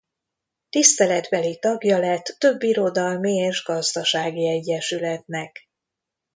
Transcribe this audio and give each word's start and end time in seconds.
Tiszteletbeli 0.69 1.59
tagja 1.59 1.97
lett 1.97 2.23
több 2.37 2.63
irodalmi 2.63 3.33
és 3.35 3.63
gazdasági 3.63 4.47
egyesületnek. 4.49 5.69